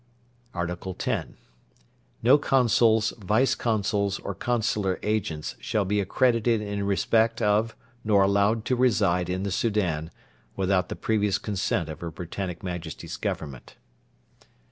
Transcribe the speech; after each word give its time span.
ART. 0.55 0.71
X. 0.71 1.15
No 2.23 2.39
Consuls, 2.39 3.13
Vice 3.19 3.53
Consuls, 3.53 4.17
or 4.17 4.33
Consular 4.33 4.97
Agents 5.03 5.53
shall 5.59 5.85
be 5.85 5.99
accredited 5.99 6.59
in 6.59 6.85
respect 6.87 7.39
of 7.39 7.75
nor 8.03 8.23
allowed 8.23 8.65
to 8.65 8.75
reside 8.75 9.29
in 9.29 9.43
the 9.43 9.51
Soudan, 9.51 10.09
without 10.55 10.89
the 10.89 10.95
previous 10.95 11.37
consent 11.37 11.87
of 11.87 11.99
Her 12.01 12.09
Britannic 12.09 12.63
Majesty's 12.63 13.15
Government. 13.15 13.75